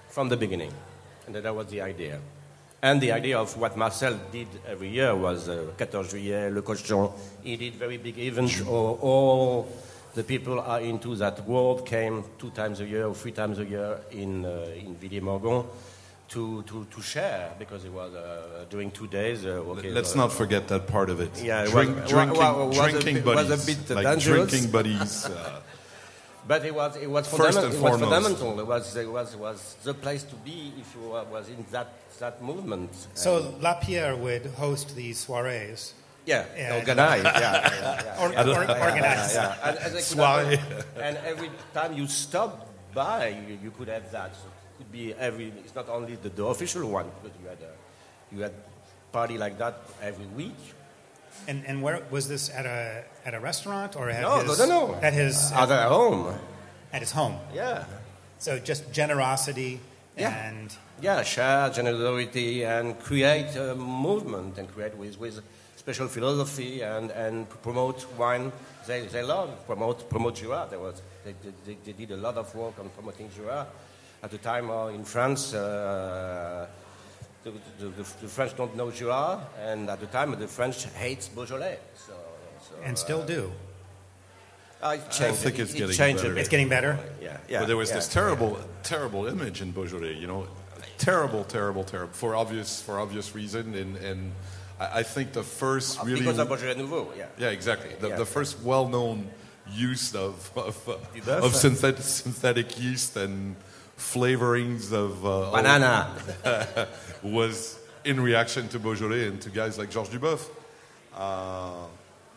[0.10, 0.71] from the beginning.
[1.25, 2.19] And that was the idea.
[2.82, 7.10] And the idea of what Marcel did every year was uh, 14 Juillet, Le Cochon.
[7.41, 8.62] He did very big events.
[8.62, 9.69] All, all
[10.13, 13.65] the people are into that world came two times a year or three times a
[13.65, 15.65] year in, uh, in Villié-Morgon
[16.30, 19.46] to, to, to share because it was uh, during two days.
[19.46, 21.44] Uh, okay, Let's not forget that part of it.
[21.44, 23.96] Yeah, it Drink, was- drinking, wa- wa- was a drinking bit- was a buddies, bit
[23.96, 24.50] like dangerous.
[24.50, 25.26] drinking buddies.
[25.26, 25.62] Uh,
[26.48, 28.12] But it was, it was, First fundament- and it was foremost.
[28.38, 28.60] fundamental.
[28.60, 31.88] It was, it was, was the place to be if you were, was in that,
[32.20, 32.92] that movement.
[33.16, 35.94] So Lapierre would host these soirees.
[36.28, 37.24] Yeah, And- organize.
[37.24, 39.34] Yeah, yeah, yeah, Or- or- organize.
[39.34, 39.70] Yeah, yeah.
[39.70, 40.84] And, and, Soirée.
[41.02, 44.36] and every time you stop by, you, you could have that.
[44.36, 45.52] So it could be every.
[45.64, 48.54] It's not only the, the official one, but you had a, you had
[49.12, 50.56] party like that every week.
[51.48, 54.66] And, and where was this at a at a restaurant or at No, his no,
[54.66, 54.96] no, no.
[55.02, 56.34] at his uh, At their home.
[56.94, 57.36] at his home?
[57.54, 57.84] Yeah.
[58.40, 59.80] So just generosity
[60.18, 60.32] Yeah.
[60.48, 65.42] and Yeah, share generosity and create a movement and create with, with
[65.76, 68.52] special philosophy and, and promote wine.
[68.88, 70.68] They, they love promote promote Jura.
[70.70, 71.34] There was they,
[71.66, 73.68] they, they did a lot of work on promoting Jura.
[74.26, 76.66] At the time uh, in France, uh,
[77.44, 81.28] the, the, the, the French don't know Jura, and at the time the French hates
[81.28, 81.78] Beaujolais.
[81.96, 82.14] So,
[82.60, 83.52] so, and still do.
[84.82, 85.38] I, it changed.
[85.42, 86.38] think it, it's it getting changed better.
[86.40, 86.98] It's getting better.
[87.22, 87.60] Yeah, yeah.
[87.60, 90.16] but there was yeah, this terrible, terrible image in Beaujolais.
[90.16, 90.48] You know,
[90.98, 93.76] terrible, terrible, terrible for obvious for obvious reason.
[93.76, 94.32] And and
[94.80, 97.14] I, I think the first really because of Beaujolais Nouveau.
[97.16, 97.28] Yeah.
[97.38, 98.16] yeah exactly the, Yeah.
[98.16, 99.30] the first well-known
[99.72, 103.56] use of of, uh, of synthetic synthetic yeast and
[103.98, 106.12] flavorings of uh, Banana.
[107.24, 110.48] was in reaction to Beaujolais and to guys like Georges Duboeuf.
[111.14, 111.88] Uh,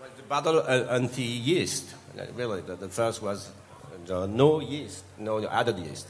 [0.00, 3.50] Well, the battle uh, anti-yeast, uh, really, the, the first was
[4.10, 6.08] uh, no yeast, no added yeast.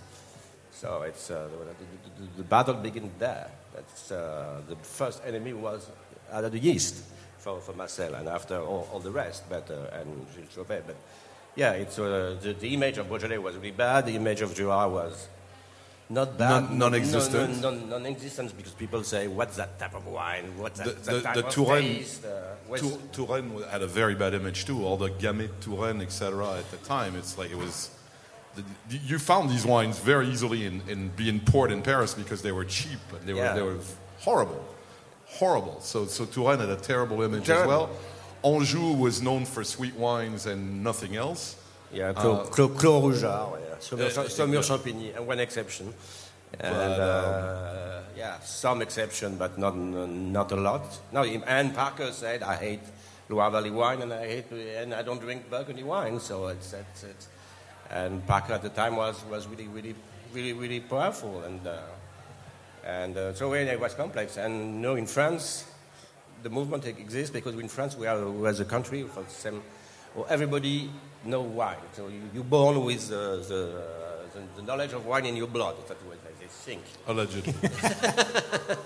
[0.70, 3.50] So it's, uh, the, the, the, battle begins there.
[3.74, 5.90] That's, uh, the first enemy was
[6.30, 7.02] added yeast
[7.38, 10.84] for, for Marcel, and after all, all the rest, but, uh, and Jules Chauvet.
[10.86, 10.96] But
[11.56, 14.88] yeah, it's, uh, the, the image of Beaujolais was really bad, the image of Jura
[14.88, 15.28] was
[16.10, 16.62] not bad.
[16.70, 17.60] Non- non-existent.
[17.60, 20.56] Non, non, non-existent because people say, what's that type of wine?
[20.56, 22.24] What's that, The- that type the of Touraine- taste?
[22.24, 24.84] Uh, Tour- Touraine had a very bad image too.
[24.84, 26.58] All the Gamay Touraine, etc.
[26.58, 27.90] At the time, it's like it was.
[28.56, 28.64] the-
[29.04, 32.64] You found these wines very easily in, in being poured in Paris because they were
[32.64, 33.54] cheap and they were Yeah.
[33.54, 33.76] they were
[34.20, 34.64] horrible,
[35.26, 35.80] horrible.
[35.80, 37.90] So so Touraine had a terrible image as well.
[38.44, 41.56] Anjou was known for sweet wines and nothing else.
[41.92, 43.76] Yeah, Clos, Clos, Clos Rougeard, yeah.
[43.80, 45.94] Saumur, uh, Saumur Champigny, and one exception.
[46.60, 50.82] And But, uh, yeah, some exception, but not not a lot.
[51.12, 52.80] No, Anne Parker said, "I hate
[53.28, 57.04] Loire Valley wine, and I hate and I don't drink Burgundy wine." So it's, it's,
[57.04, 57.28] it's
[57.90, 59.94] and Parker at the time was was really really
[60.32, 61.78] really really powerful, and uh,
[62.84, 64.36] and uh, so it was complex.
[64.36, 65.64] And you know, in France,
[66.42, 69.62] the movement exists because in France we are we as a country for the same.
[70.14, 70.90] Well, everybody
[71.28, 71.76] know wine.
[71.92, 73.82] So you, you're born with uh, the,
[74.34, 75.76] the the knowledge of wine in your blood.
[75.88, 76.82] That's what they think.
[77.06, 77.54] Allegedly.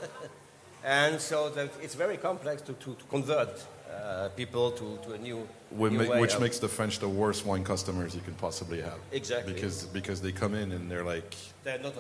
[0.85, 5.19] And so that it's very complex to, to, to convert uh, people to, to a
[5.19, 8.81] new, Which, new ma- which makes the French the worst wine customers you can possibly
[8.81, 8.99] have.
[9.13, 9.53] Exactly.
[9.53, 11.37] Because because they come in and they're like,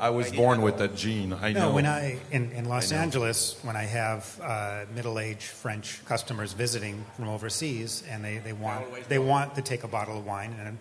[0.00, 1.32] I was born with that gene.
[1.32, 1.74] I No, know.
[1.74, 2.96] when I in, in Los I.
[2.96, 9.08] Angeles, when I have uh, middle-aged French customers visiting from overseas, and they, they want
[9.08, 9.22] they go.
[9.22, 10.78] want to take a bottle of wine, and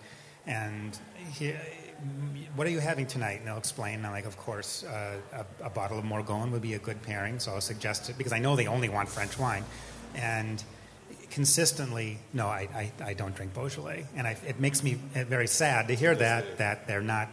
[0.48, 1.00] and
[1.34, 1.54] he,
[2.56, 3.38] what are you having tonight?
[3.40, 3.96] And they'll explain.
[3.96, 5.18] And I'm like, of course, uh,
[5.62, 8.34] a, a bottle of Morgon would be a good pairing, so I'll suggest it because
[8.34, 9.64] I know they only want French wine,
[10.16, 10.64] and
[11.30, 15.88] consistently, no, I, I, I don't drink Beaujolais, and I, it makes me very sad
[15.90, 17.30] to hear that that they're not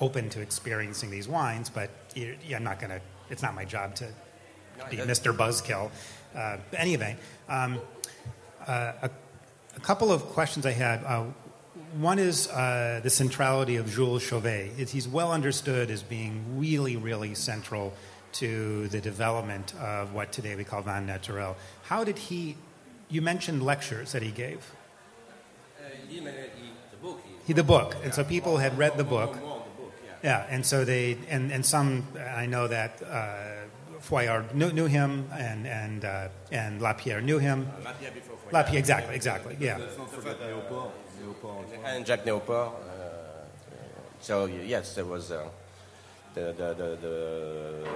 [0.00, 3.00] open to experiencing these wines, but you, I'm not going to.
[3.30, 4.08] It's not my job to
[4.90, 5.36] be Mr.
[5.36, 5.90] Buzzkill.
[6.34, 7.16] Uh, anyway,
[7.48, 7.80] um,
[8.66, 9.10] uh, a,
[9.76, 11.02] a couple of questions I had.
[11.04, 11.24] Uh,
[11.98, 14.72] one is uh, the centrality of Jules Chauvet.
[14.78, 17.94] It, he's well understood as being really, really central
[18.32, 21.56] to the development of what today we call Vin Naturel.
[21.84, 22.56] How did he?
[23.08, 24.58] You mentioned lectures that he gave.
[25.78, 27.20] Uh, he made he- the book.
[27.24, 29.36] he- He, the book, and so people had read the book.
[29.36, 29.92] More, more the book,
[30.26, 30.46] yeah.
[30.48, 32.02] Yeah, and so they and and some
[32.42, 33.66] I know that uh,
[34.00, 37.66] Foillard knew, knew him, and and uh, and Lapierre knew him.
[37.84, 38.52] Lapierre before Foillard.
[38.52, 39.78] Lapierre, exactly, exactly, yeah.
[41.84, 42.72] and Jacques Néauport.
[42.72, 43.06] Uh,
[44.20, 45.48] so yes, there was uh,
[46.34, 47.88] the, the, the, the,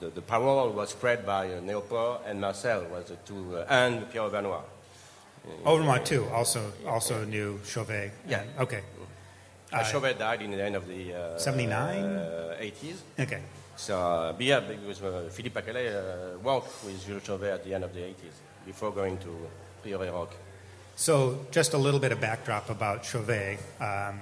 [0.00, 4.10] the, the parole was spread by uh, Néauport and Marcel was the two, uh, and
[4.10, 4.62] Pierre Overnoy.
[5.64, 8.10] Overnoy too also also knew Chauvet.
[8.28, 8.42] Yeah.
[8.58, 8.82] Okay.
[9.72, 12.04] Uh, Chauvet died in the end of the uh, 79?
[12.04, 12.96] uh, 80s.
[13.18, 13.42] Okay.
[13.76, 17.84] So, uh, yeah, because uh, Philippe Pacalet uh, worked with Jules Chauvet at the end
[17.84, 19.48] of the 80s before going to
[19.84, 20.32] Prieuré Roch.
[20.94, 23.58] So, just a little bit of backdrop about Chauvet.
[23.80, 24.20] Um,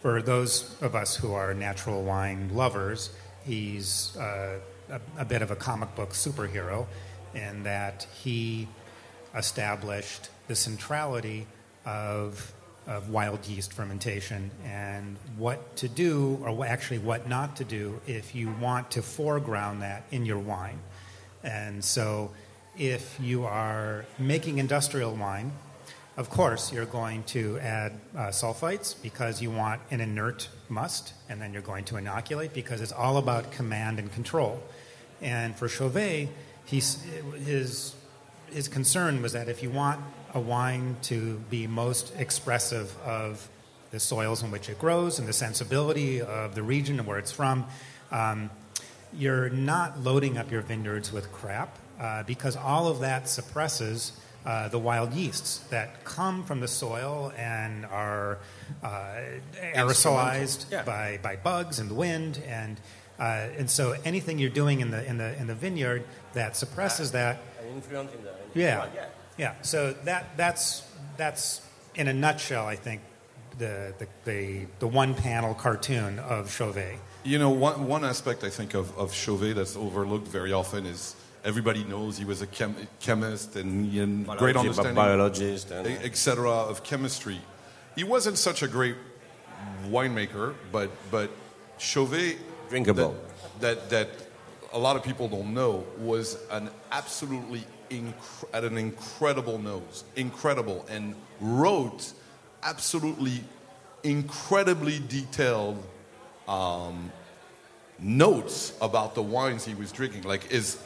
[0.00, 3.10] for those of us who are natural wine lovers,
[3.44, 4.58] he's uh,
[4.90, 6.86] a, a bit of a comic book superhero
[7.34, 8.68] in that he
[9.34, 11.46] established the centrality
[11.86, 12.52] of,
[12.86, 18.34] of wild yeast fermentation and what to do, or actually what not to do, if
[18.34, 20.78] you want to foreground that in your wine.
[21.42, 22.30] And so,
[22.78, 25.52] if you are making industrial wine,
[26.16, 31.40] of course, you're going to add uh, sulfites because you want an inert must, and
[31.40, 34.62] then you're going to inoculate because it's all about command and control.
[35.22, 36.28] And for Chauvet,
[36.66, 37.02] he's,
[37.46, 37.94] his,
[38.52, 40.00] his concern was that if you want
[40.34, 43.48] a wine to be most expressive of
[43.90, 47.32] the soils in which it grows and the sensibility of the region and where it's
[47.32, 47.66] from,
[48.10, 48.50] um,
[49.14, 54.12] you're not loading up your vineyards with crap uh, because all of that suppresses
[54.46, 58.38] uh, the wild yeasts that come from the soil and are
[58.82, 59.16] uh,
[59.74, 60.82] aerosolized Yeah.
[60.82, 62.80] by, by bugs and the wind and
[63.18, 67.12] uh, and so anything you're doing in the in the in the vineyard that suppresses
[67.12, 67.40] that
[67.72, 68.30] An influence in the.
[68.30, 69.06] In yeah yeah.
[69.38, 70.82] yeah so that that's
[71.16, 71.62] that's
[71.94, 73.00] in a nutshell I think
[73.58, 78.50] the the the, the one panel cartoon of Chauvet You know, one, one aspect I
[78.50, 82.88] think of, of Chauvet that's overlooked very often is everybody knows he was a chem-
[83.00, 86.50] chemist and he had great Biology, understanding, biologist and- uh, etc.
[86.50, 87.40] of chemistry.
[87.96, 88.96] He wasn't such a great
[89.88, 91.30] winemaker, but but
[91.78, 92.36] Chauvet,
[92.70, 93.14] Drinkable.
[93.60, 94.08] that, that that
[94.72, 100.86] a lot of people don't know was an absolutely inc- at an incredible nose, incredible,
[100.90, 102.12] and wrote
[102.62, 103.44] absolutely
[104.02, 105.84] incredibly detailed
[106.48, 107.12] um,
[107.98, 110.22] notes about the wines he was drinking.
[110.22, 110.78] Like his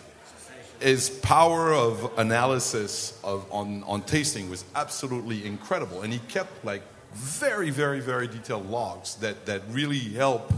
[0.80, 6.82] his power of analysis of on on tasting was absolutely incredible, and he kept like
[7.14, 10.52] very very very detailed logs that that really help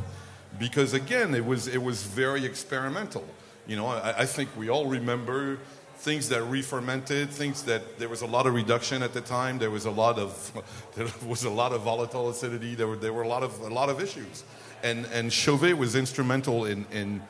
[0.59, 3.25] because again it was it was very experimental.
[3.67, 5.59] You know, I, I think we all remember
[5.99, 9.59] things that re-fermented, things that there was a lot of reduction at the time.
[9.59, 10.53] There was a lot of
[10.95, 12.75] there was a lot of volatile acidity.
[12.75, 14.45] There were there were a lot of a lot of issues,
[14.83, 17.23] and and Chauvet was instrumental in in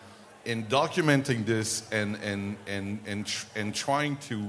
[0.45, 4.49] in documenting this and and and and and trying to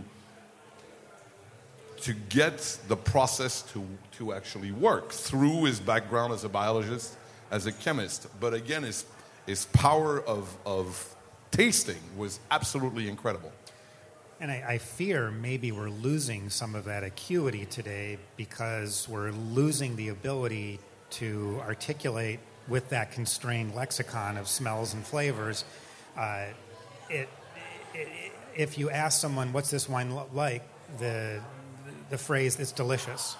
[2.01, 3.85] to get the process to
[4.17, 7.15] to actually work through his background as a biologist,
[7.51, 8.27] as a chemist.
[8.39, 9.05] But again, his
[9.45, 11.15] his power of of
[11.51, 13.51] tasting was absolutely incredible.
[14.41, 19.97] And I, I fear maybe we're losing some of that acuity today because we're losing
[19.97, 20.79] the ability
[21.11, 25.65] to articulate with that constrained lexicon of smells and flavors.
[26.15, 26.45] Uh,
[27.09, 27.27] it,
[27.93, 28.07] it,
[28.55, 30.63] if you ask someone, what's this wine like,
[30.99, 31.41] the,
[32.09, 33.35] the phrase, it's delicious.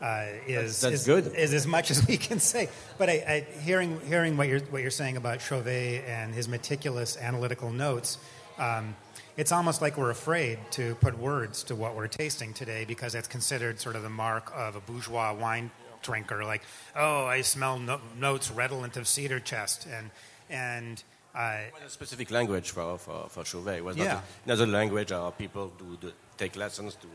[0.00, 1.26] Uh, is, that's is, good.
[1.34, 2.68] is as much as we can say.
[2.98, 7.16] But I, I, hearing, hearing what, you're, what you're saying about Chauvet and his meticulous
[7.16, 8.18] analytical notes,
[8.58, 8.94] um,
[9.36, 13.28] it's almost like we're afraid to put words to what we're tasting today because it's
[13.28, 15.70] considered sort of the mark of a bourgeois wine
[16.02, 16.44] drinker.
[16.44, 16.62] Like,
[16.96, 20.10] oh, I smell no- notes redolent of cedar chest, and
[20.50, 21.02] and
[21.34, 23.78] uh, It a specific language for, for, for Chauvet.
[23.78, 24.04] It was Yeah.
[24.04, 27.06] not a- another language how people do, do take lessons to,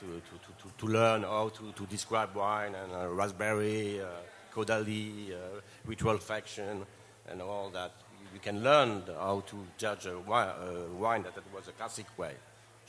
[0.00, 4.06] to, to, to, to, learn how to, to describe wine and uh, raspberry, uh,
[4.52, 6.84] Caudalie, uh, ritual faction,
[7.28, 7.92] and all that.
[8.32, 12.06] You can learn how to judge a wine, uh, wine that, that was a classic
[12.18, 12.34] way.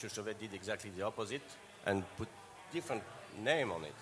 [0.07, 1.41] Chauvet did exactly the opposite
[1.85, 2.29] and put
[2.71, 3.03] different
[3.43, 3.95] name on it.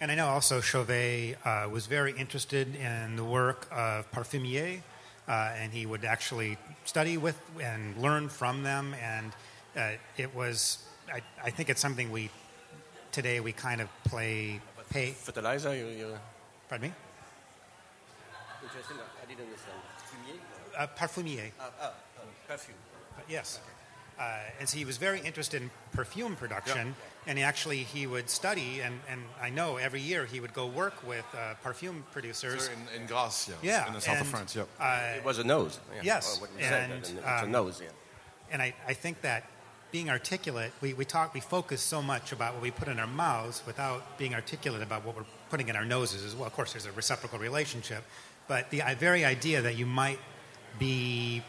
[0.00, 4.82] and I know also Chauvet uh, was very interested in the work of parfumier,
[5.28, 8.94] uh, and he would actually study with and learn from them.
[9.00, 9.32] And
[9.76, 12.30] uh, it was, I, I think, it's something we
[13.12, 15.10] today we kind of play pay.
[15.10, 16.18] Fertilizer, you, you
[16.68, 16.94] Pardon me.
[18.62, 18.96] interesting?
[19.22, 19.78] I didn't understand.
[20.10, 20.80] Fumier?
[20.80, 21.50] Uh, parfumier.
[21.60, 22.76] Ah, ah, ah, perfume.
[23.28, 23.60] Yes.
[24.18, 26.94] uh, and so he was very interested in perfume production.
[27.26, 30.66] And he actually he would study, and, and I know every year he would go
[30.66, 32.64] work with uh, perfume producers.
[32.64, 34.54] Sir, in, in Grasse, yeah, Yeah, in the south of France.
[34.54, 34.64] Yeah.
[34.78, 35.80] Uh, It was a nose.
[35.94, 36.02] Yeah.
[36.02, 37.80] Yes, Or what you said, and, it's a um, nose.
[37.82, 37.88] Yeah.
[38.52, 39.44] and I, I think that
[39.94, 43.06] being articulate, we, we talk, we focus so much about what we put in our
[43.06, 46.48] mouths without being articulate about what we're putting in our noses as well.
[46.48, 48.02] Of course, there's a reciprocal relationship,
[48.48, 50.18] but the very idea that you might
[50.80, 51.44] be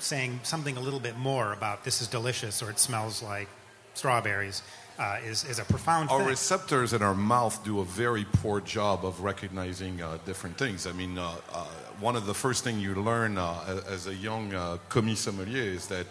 [0.00, 3.48] saying something a little bit more about this is delicious or it smells like
[3.94, 4.62] strawberries
[4.98, 6.28] uh, is, is a profound Our thing.
[6.28, 10.86] receptors in our mouth do a very poor job of recognizing uh, different things.
[10.86, 11.64] I mean, uh, uh,
[12.00, 15.86] one of the first things you learn uh, as a young uh, commis sommelier is
[15.86, 16.06] that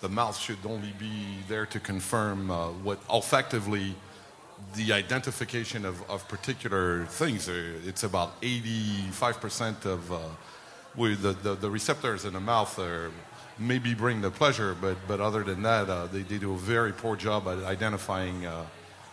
[0.00, 3.94] the mouth should only be there to confirm uh, what olfactively
[4.74, 7.48] the identification of, of particular things.
[7.48, 10.18] Uh, It's about 85% of uh,
[10.96, 13.10] the, the, the receptors in the mouth are
[13.58, 16.92] maybe bring the pleasure, but, but other than that, uh, they, they do a very
[16.92, 18.64] poor job at identifying uh,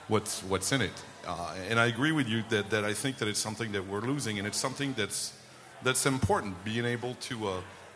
[0.07, 1.03] what's, what's in it.
[1.27, 4.01] Uh, and I agree with you that, that I think that it's something that we're
[4.01, 5.33] losing, and it's something that's,
[5.81, 7.49] that's important, being able to,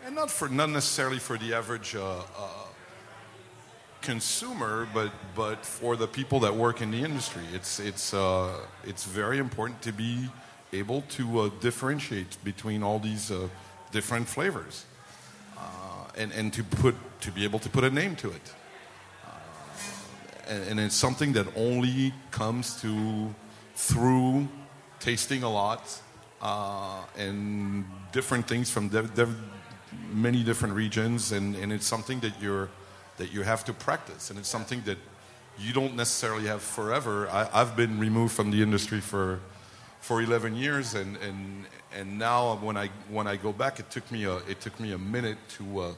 [0.06, 1.96] and not, for, not necessarily for the average
[4.02, 9.06] consumer, but but for the people that work in the industry, it's it's uh, it's
[9.06, 10.30] very important to be
[10.74, 13.48] able to uh, differentiate between all these uh,
[13.92, 14.86] different flavors,
[15.58, 15.62] uh,
[16.18, 18.54] and and to put to be able to put a name to it.
[19.26, 19.30] Uh,
[20.48, 23.34] and, and it's something that only comes to
[23.76, 24.48] through
[25.00, 26.02] tasting a lot
[26.42, 29.42] uh, and different things from div- div-
[30.12, 32.70] many different regions, and, and it's something that you're
[33.20, 34.98] that you have to practice, and it's something that
[35.60, 37.30] you don't necessarily have forever.
[37.30, 39.40] I, I've been removed from the industry for
[40.02, 44.10] for 11 years, and, and and now when I when I go back, it took
[44.12, 45.80] me a it took me a minute to.
[45.80, 45.94] Uh,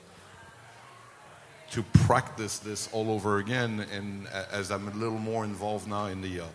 [1.72, 6.22] to practice this all over again, and as I'm a little more involved now in
[6.22, 6.46] the uh,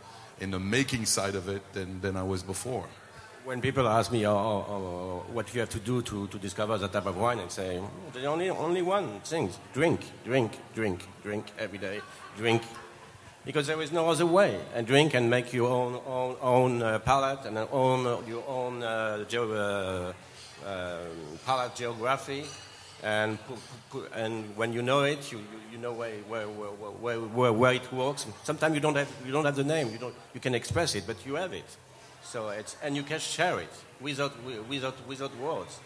[0.40, 2.86] in the making side of it than, than I was before.
[3.46, 6.76] When people ask me oh, oh, oh, what you have to do to, to discover
[6.78, 11.06] that type of wine, I say, "Oh, there's only, only one thing drink, drink, drink,
[11.22, 12.00] drink every day,
[12.36, 12.62] drink.
[13.44, 14.58] Because there is no other way.
[14.74, 19.22] And drink and make your own, own, own uh, palate and own, your own uh,
[19.28, 20.12] geo, uh,
[20.66, 22.46] um, palate geography.
[23.04, 23.38] And,
[24.16, 25.38] and when you know it, you,
[25.70, 28.26] you, know where, where, where, where, where, where it works.
[28.42, 31.04] Sometimes you don't, have, you don't have the name, you, don't, you can express it,
[31.06, 31.76] but you have it.
[32.28, 34.32] So it's, and you can share it without,
[34.68, 35.78] without, without words.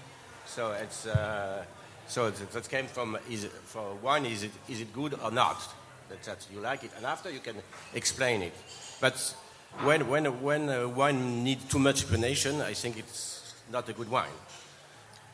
[0.47, 1.65] So it's, uh,
[2.09, 5.61] so that came from, is for wine, is it, is it good or not?
[6.09, 6.91] That, that you like it.
[6.97, 7.57] And after you can
[7.95, 8.55] explain it.
[9.01, 9.35] But
[9.83, 14.11] when, when, when uh, wine needs too much explanation, I think it's not a good
[14.11, 14.29] wine.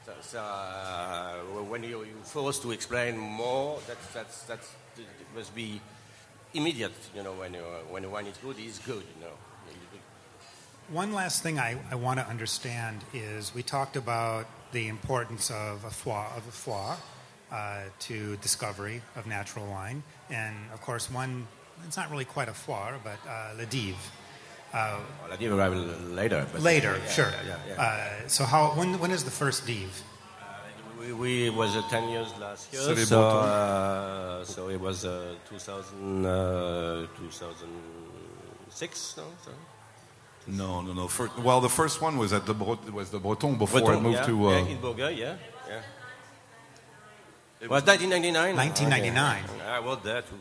[0.04, 1.36] So, so uh,
[1.70, 5.80] when you, you're forced to explain more, that, that's, that's, it must be
[6.52, 6.92] immediate.
[7.14, 9.04] You know, when, you, when wine is good, it's good.
[9.18, 9.32] You know.
[10.88, 15.84] One last thing I, I want to understand is we talked about the importance of
[15.84, 16.94] a foie, of a foie
[17.50, 20.04] uh, to discovery of natural wine.
[20.30, 21.48] And of course, one,
[21.86, 23.96] it's not really quite a foie, but uh, Le Dive.
[24.72, 25.74] Uh, Well, I did arrive
[26.10, 26.46] later.
[26.52, 27.30] But later, yeah, sure.
[27.30, 27.82] Yeah, yeah, yeah.
[27.82, 30.02] Uh, so, how, when, when is the first Dive?
[31.00, 33.06] We, we was uh, 10 years last year, Célébreton.
[33.06, 39.24] so, uh, so it was uh, 2000, uh, 2006, no?
[39.44, 39.50] So.
[40.46, 41.08] No, no, no.
[41.08, 44.02] Fir well, the first one was at the Bro- was the Breton before Breton, it
[44.02, 44.46] moved yeah, to.
[44.46, 45.36] Uh, yeah, in Bourgueil, yeah,
[45.68, 45.82] yeah.
[47.60, 48.54] It was 1999.
[48.54, 49.44] 1999.
[49.44, 49.64] Okay.
[49.64, 50.36] I was there too.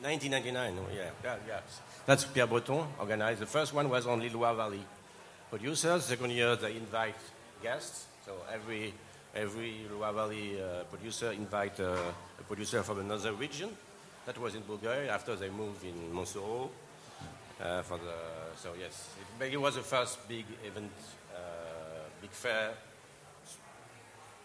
[0.00, 1.60] 1999, oh, yeah, yeah, yeah.
[2.06, 3.40] That's Pierre Breton organized.
[3.40, 4.80] The first one was on Loire Valley
[5.50, 6.04] producers.
[6.04, 7.16] Second year, they invite
[7.62, 8.06] guests.
[8.24, 8.94] So every
[9.34, 11.96] every Loire Valley uh, producer invite uh,
[12.38, 13.68] a producer from another region.
[14.24, 15.08] That was in Bourgueil.
[15.08, 16.70] After they moved in Montsoreau.
[17.62, 18.14] Uh, for the
[18.56, 19.08] so yes,
[19.40, 20.92] it, it was the first big event,
[21.34, 21.38] uh,
[22.20, 22.72] big fair,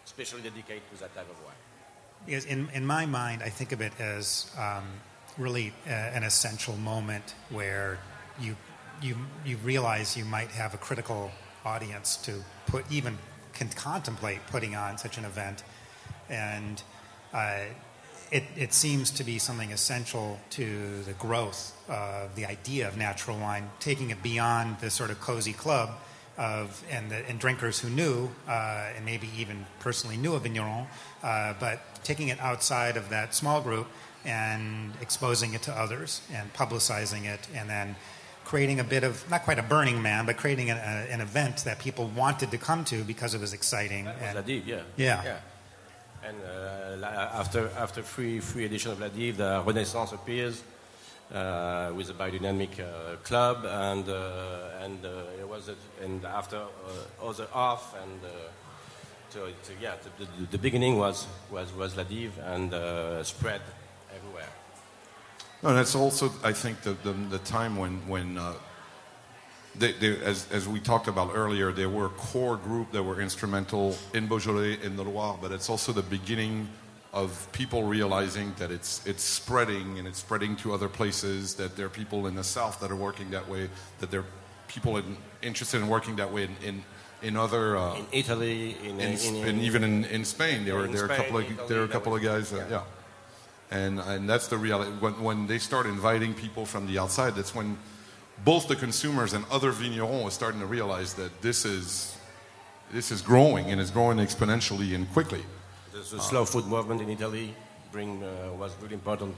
[0.04, 1.54] specially dedicated to that type of wine.
[2.24, 4.84] Because in, in my mind, I think of it as um,
[5.38, 7.98] really uh, an essential moment where
[8.40, 8.56] you,
[9.02, 11.30] you, you realize you might have a critical
[11.64, 13.18] audience to put even
[13.52, 15.62] can contemplate putting on such an event.
[16.28, 16.82] And
[17.32, 17.64] uh,
[18.30, 23.38] it, it seems to be something essential to the growth of the idea of natural
[23.38, 25.90] wine, taking it beyond the sort of cozy club
[26.36, 30.86] of and, the, and drinkers who knew uh, and maybe even personally knew a vigneron,
[31.22, 33.86] uh, but taking it outside of that small group
[34.24, 37.94] and exposing it to others and publicizing it, and then
[38.44, 41.58] creating a bit of not quite a Burning Man, but creating an, a, an event
[41.64, 44.04] that people wanted to come to because it was exciting.
[44.04, 44.82] That was and- La yeah.
[44.96, 45.24] Yeah.
[45.24, 45.38] yeah.
[46.24, 46.36] And
[47.02, 50.62] uh, after after three three editions of La Dive, the Renaissance appears
[51.32, 56.56] uh, with a biodynamic uh, club, and uh, and uh, it was a, and after
[56.56, 58.28] uh, other off, and uh,
[59.28, 59.50] so uh,
[59.80, 63.60] yeah, the, the, the beginning was was was La Dive and uh, spread
[64.16, 64.48] everywhere.
[65.62, 68.52] No, that's also, I think, the, the, the time when, when uh,
[69.78, 73.20] they, they, as, as we talked about earlier, there were a core group that were
[73.20, 76.68] instrumental in Beaujolais, in the Loire, but it's also the beginning
[77.12, 81.86] of people realizing that it's, it's spreading and it's spreading to other places, that there
[81.86, 83.70] are people in the South that are working that way,
[84.00, 84.26] that there are
[84.68, 86.84] people in, interested in working that way in, in,
[87.22, 87.76] in other...
[87.76, 91.04] Uh, In Italy, in, in, in, and even in, in Spain, there were in there
[91.04, 92.82] are a couple of Italy, there are a couple of guys, uh, yeah.
[93.70, 94.92] And and that's the reality.
[95.00, 97.76] When when they start inviting people from the outside, that's when
[98.44, 102.16] both the consumers and other vignerons are starting to realize that this is
[102.92, 105.42] this is growing and it's growing exponentially and quickly.
[105.92, 107.54] The, the slow food movement in Italy
[107.90, 109.34] bring, uh, was really important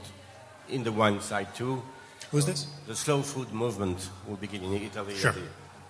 [0.69, 1.81] in the wine side too.
[2.31, 2.67] Who's this?
[2.85, 5.15] The slow food movement will begin in Italy.
[5.15, 5.31] Sure.
[5.31, 5.41] the-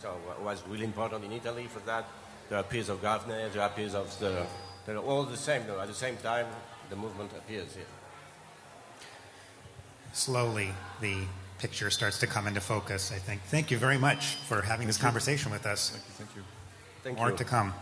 [0.02, 2.06] So it was really important in Italy for that.
[2.48, 4.46] There are peers of Gavne, there are peers of the,
[4.86, 5.68] they're all the same.
[5.68, 5.82] Though.
[5.82, 6.48] At the same time,
[6.90, 7.86] the movement appears here.
[10.14, 11.24] Slowly, the
[11.60, 13.42] picture starts to come into focus, I think.
[13.44, 15.90] Thank you very much for having this conversation with us.
[15.90, 16.14] Thank you.
[16.14, 16.44] Thank you.
[17.04, 17.38] Thank More you.
[17.38, 17.74] to come.